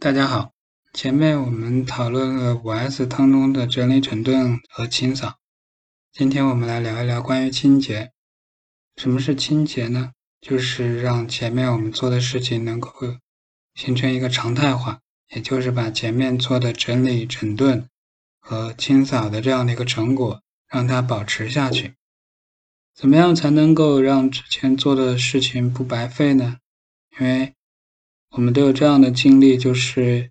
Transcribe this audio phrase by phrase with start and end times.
[0.00, 0.52] 大家好，
[0.92, 5.38] 前面我们讨论了五 S 当中的整理、整顿和清扫。
[6.12, 8.12] 今天我们来聊一聊关于清洁。
[8.96, 10.12] 什么是清洁呢？
[10.40, 12.92] 就是让前面我们做的事情能够
[13.74, 15.00] 形成一个常态化，
[15.34, 17.88] 也就是把前面做的整理、整顿
[18.38, 21.94] 和清扫的这样的一个成果，让它保持下去。
[22.94, 26.58] 怎么样才能够让之前做的事情不白费呢？
[27.18, 27.54] 因为
[28.30, 30.30] 我们都有这样的经历，就是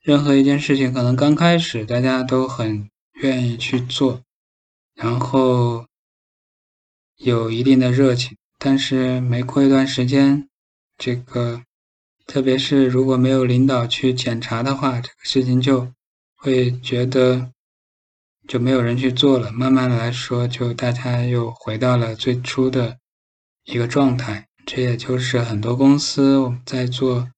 [0.00, 4.22] 任何一件事情，可能刚开始大家都很愿意去做，
[4.94, 5.86] 然后
[7.16, 10.48] 有一定的热情，但是没过一段时间，
[10.96, 11.62] 这个
[12.26, 15.92] 特别是如果没有领导去检查的话，这个事情就
[16.36, 17.50] 会觉得。
[18.46, 19.52] 就没有人去做了。
[19.52, 22.96] 慢慢的来说，就大家又回到了最初的
[23.64, 24.48] 一个状态。
[24.64, 27.28] 这也就是很多公司我们在做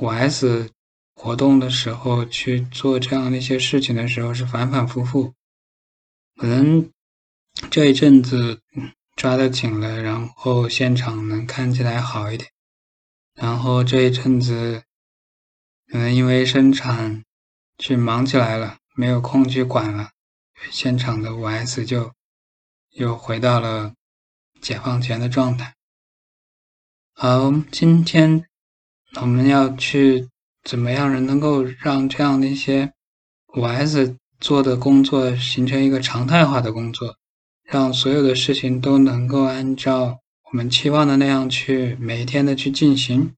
[0.00, 0.70] 五 S
[1.14, 5.34] 活动的时候去做这样的一些事情的时候，是反反复复。
[6.36, 6.90] 可能
[7.68, 8.62] 这一阵子
[9.16, 12.48] 抓得紧了，然后现场能看起来好一点。
[13.34, 14.84] 然后这一阵子
[15.88, 17.24] 可能因为生产
[17.78, 20.10] 去忙起来了，没有空去管了。
[20.70, 22.12] 现场的五 S 就
[22.90, 23.94] 又回到了
[24.60, 25.74] 解放前的状态。
[27.12, 28.44] 好，今天
[29.20, 30.28] 我们要去
[30.64, 32.92] 怎么样人能够让这样的一些
[33.56, 37.16] 五 S 做的工作形成一个常态化的工作，
[37.64, 40.18] 让所有的事情都能够按照
[40.50, 43.32] 我们期望的那样去每一天的去进行，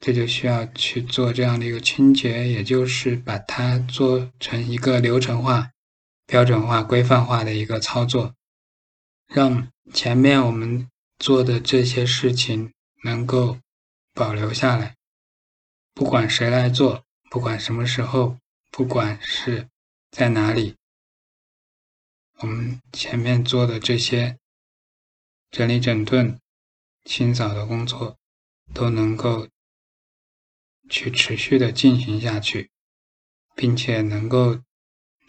[0.00, 5.70] 这就需要去做这样的一个清洁，也就是把它做成一个流程化。
[6.26, 8.34] 标准化、规范化的一个操作，
[9.32, 10.86] 让前面我们
[11.18, 12.70] 做的这些事情
[13.02, 13.56] 能够
[14.12, 14.97] 保留下来。
[15.98, 18.38] 不管谁来做，不管什么时候，
[18.70, 19.68] 不管是
[20.12, 20.76] 在哪里，
[22.36, 24.38] 我们前面做的这些
[25.50, 26.38] 整理、整顿、
[27.04, 28.16] 清扫的工作，
[28.72, 29.48] 都能够
[30.88, 32.70] 去持续的进行下去，
[33.56, 34.60] 并且能够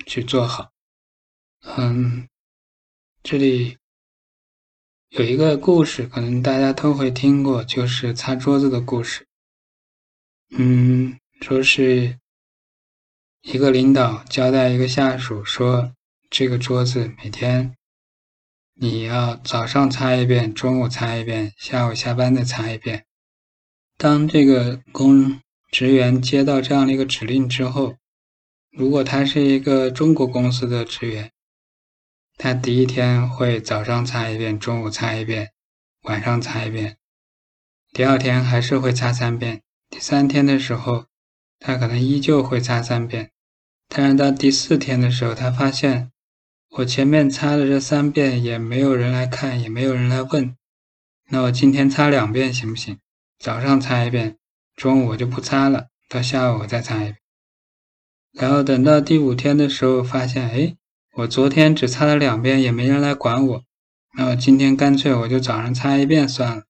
[0.06, 0.72] 去做好。
[1.62, 2.30] 嗯，
[3.24, 3.80] 这里
[5.08, 9.26] 有一个故事，可能大家都会听过，就是擦桌子的故事。
[10.52, 12.18] 嗯，说是
[13.42, 15.94] 一个领导交代一个下属说，
[16.30, 17.76] 这个桌子每天
[18.74, 23.06] 你要早上擦一遍，中午擦一遍，下午下班再擦一遍。
[23.96, 25.40] 当这个工
[25.70, 27.98] 职员接到这样的一个指令之后，
[28.72, 31.32] 如果他是一个中国公司的职员，
[32.38, 35.52] 他第一天会早上擦一遍，中午擦一遍，
[36.02, 36.98] 晚上擦一遍。
[37.94, 39.62] 第二天还是会擦三遍。
[39.90, 41.06] 第三天的时候，
[41.60, 43.32] 他可能依旧会擦三遍。
[43.88, 46.12] 但是到第四天的时候，他发现
[46.70, 50.56] 我前面擦了这三遍也没有人来看，也没有人来问。
[51.30, 53.00] 那我今天擦两遍行不行？
[53.40, 54.38] 早上擦一遍，
[54.76, 57.18] 中午我就不擦了，到下午我再擦一遍。
[58.34, 60.76] 然后等到第五天的时候，发现哎。
[61.14, 63.64] 我昨天只擦了两遍，也没人来管我。
[64.16, 66.64] 那我今天干脆我就早上擦一遍算了。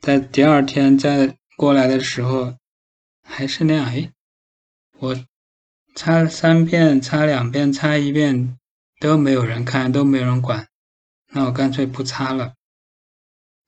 [0.00, 2.56] 在第二天再过来的时候，
[3.22, 3.86] 还是那样。
[3.86, 4.10] 哎，
[4.98, 5.24] 我
[5.94, 8.58] 擦三遍、擦两遍、擦一遍
[8.98, 10.66] 都没有人看，都没有人管。
[11.28, 12.54] 那我干脆不擦了。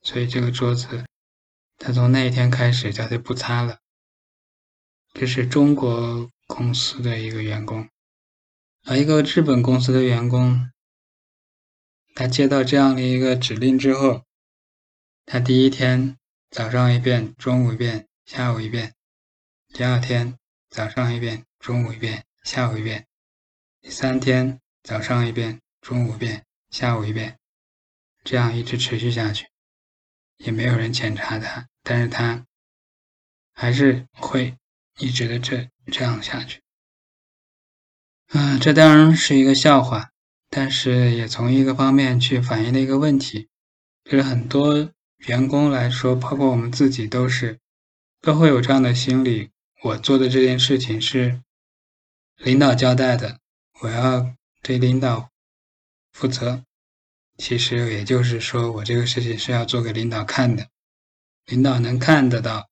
[0.02, 1.04] 所以这个桌子，
[1.78, 3.78] 他从那一天开始他就不擦了。
[5.12, 7.88] 这是中国公司的一个员工。
[8.82, 10.68] 而一个日本公司的员工，
[12.16, 14.24] 他接到这样的一个指令之后，
[15.24, 16.18] 他第一天
[16.54, 18.92] 早上一遍，中午一遍，下午一遍；
[19.72, 20.38] 第二天
[20.70, 23.02] 早上一遍，中午一遍，下午一遍；
[23.80, 27.40] 第三天早上一遍，中午一遍，下午一遍，
[28.22, 29.48] 这样一直持续下去，
[30.36, 32.46] 也没有人检查他，但是他
[33.52, 34.56] 还是会
[35.00, 36.62] 一直的这这样下去。
[38.28, 40.12] 嗯，这当然是一个笑话，
[40.50, 43.48] 但是也从一个方面去反映了一个问题，
[44.04, 44.92] 就是很多
[45.26, 47.58] 员工来说，包括我们自己，都是
[48.20, 49.50] 都会有这样的心理：
[49.82, 51.40] 我做的这件事情是
[52.36, 53.38] 领导交代的，
[53.80, 55.30] 我要对领导
[56.12, 56.62] 负责。
[57.38, 60.68] 其实也就是说，我这个事情是要做给领导看的，
[61.46, 62.68] 领导能看得到，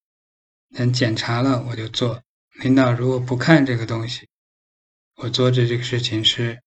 [0.69, 2.23] 能检查了我就做。
[2.63, 4.29] 领导如果不看这个东西，
[5.17, 6.61] 我做的这个事情是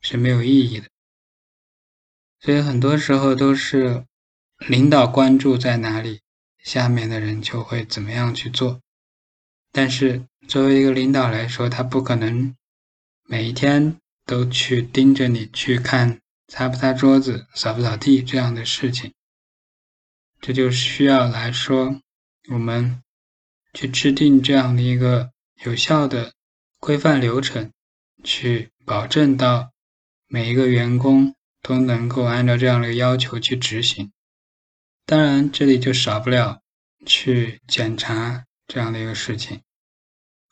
[0.00, 0.88] 是没有意义的，
[2.40, 4.04] 所以很多时候都是
[4.68, 6.20] 领导关注在哪里，
[6.62, 8.80] 下面的人就会怎么样去做。
[9.72, 12.54] 但是作为一个领导来说，他不可能
[13.24, 13.96] 每一天
[14.26, 19.12] 都去盯着你去看擦不擦桌子、扫不扫地这样的事情。
[20.40, 22.00] 这就需要来说，
[22.50, 23.02] 我们
[23.72, 25.30] 去制定这样的一个
[25.64, 26.34] 有效的
[26.78, 27.72] 规范流程，
[28.22, 29.70] 去保证到
[30.26, 34.12] 每一个员工都能够按照这样的要求去执行。
[35.10, 36.62] 当然，这里就少不了
[37.04, 39.60] 去检查这样的一个事情。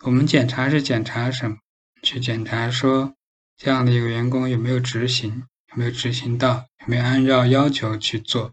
[0.01, 1.59] 我们检查是检查什么？
[2.03, 3.15] 去检查说
[3.57, 8.53] 这样的一个员工有没有执行，有没有执行到，有没有按照要求去做。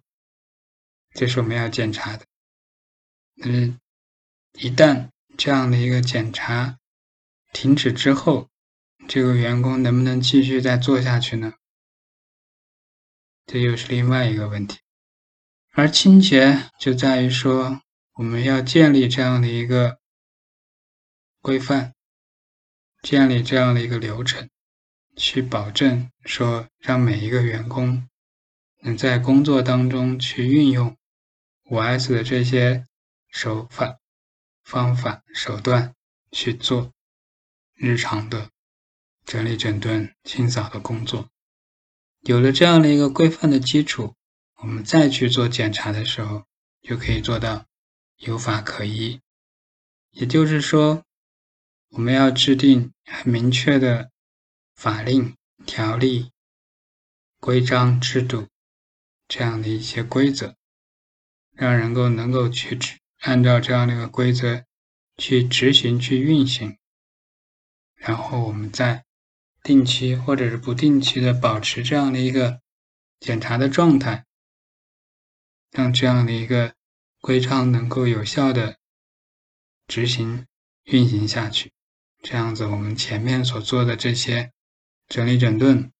[1.16, 2.24] 这是我们要检查的。
[3.44, 3.80] 嗯，
[4.60, 6.78] 一旦这样的一个检查
[7.52, 8.48] 停止之后，
[9.08, 11.56] 这个员工能不能继续再做下去呢？
[13.48, 14.78] 这又是另外一个问题。
[15.78, 17.82] 而清洁就在于说，
[18.14, 20.00] 我们要建立这样的一个
[21.42, 21.94] 规范，
[23.02, 24.50] 建立这样的一个流程，
[25.18, 28.08] 去保证说，让每一个员工
[28.84, 30.96] 能在工作当中去运用。
[31.70, 32.86] 五 S 的这些
[33.28, 33.98] 手法、
[34.64, 35.94] 方法、手段
[36.32, 36.94] 去做
[37.74, 38.50] 日常的
[39.26, 41.28] 整理、整顿、清扫的工作，
[42.22, 44.16] 有了这样的一个规范的基础，
[44.66, 46.44] 我们再去做检查的时候，
[46.82, 47.68] 就可以做到
[48.18, 49.22] 有法可依。
[50.10, 51.04] 也就是说，
[51.90, 54.10] 我们要制定很明确的
[54.74, 55.36] 法令、
[55.68, 56.32] 条例、
[57.40, 58.48] 规章制度
[59.28, 60.56] 这样的一些规则。
[61.54, 62.80] 让人够能够去
[63.20, 64.66] 按照这样的一个规则
[65.16, 66.76] 去执行、去运行，
[67.94, 69.06] 然后我们再
[69.62, 72.62] 定期或者是不定期的保持这样的一个
[73.20, 74.25] 检查的状态，
[75.76, 76.74] 让这样的一个
[77.20, 78.78] 规章能够有效的
[79.88, 80.48] 执行、
[80.86, 81.74] 运行下去。
[82.24, 84.54] 这样子，我们前面所做的这些
[85.10, 85.92] 整理整顿、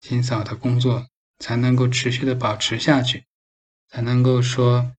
[0.00, 1.08] 清扫的工作
[1.38, 3.26] 才能够持续的保持下去。
[3.90, 4.96] 才能够说，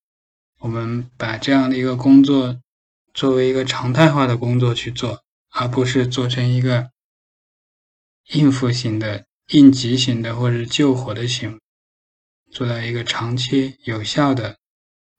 [0.60, 2.62] 我们把这样的一个工作
[3.16, 6.92] 作为一个常态化的工作去做，而不是做成一个
[8.28, 11.60] 应付型的、应急型的或者救火的行为，
[12.56, 14.58] 做到一个长期有效的、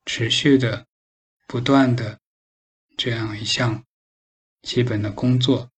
[0.05, 0.87] 持续的、
[1.45, 2.19] 不断的
[2.97, 3.85] 这样一项
[4.63, 5.69] 基本的工作。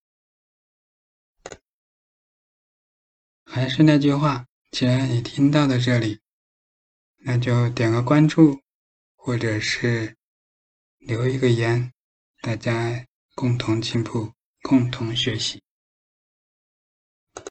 [3.44, 6.22] 还是那句话，既然你听到了这里。
[7.18, 8.62] 那就点个关注，
[9.18, 10.16] 或者是
[11.00, 11.92] 留一个言，
[12.40, 15.62] 大家共同进步，共同学习。